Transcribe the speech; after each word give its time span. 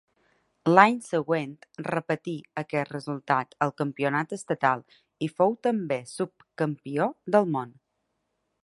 L'any 0.75 0.95
següent 1.07 1.51
repetí 1.87 2.33
aquest 2.63 2.93
resultat 2.95 3.53
al 3.67 3.75
campionat 3.83 4.35
estatal 4.39 4.83
i 5.29 5.31
fou 5.37 5.55
també 5.69 6.01
subcampió 6.17 7.13
del 7.37 7.51
món. 7.59 7.81